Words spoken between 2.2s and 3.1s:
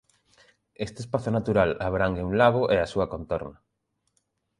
un lago e a súa